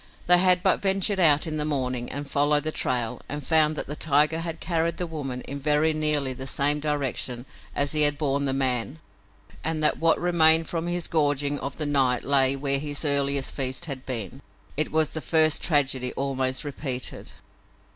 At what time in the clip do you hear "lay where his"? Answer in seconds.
12.23-13.05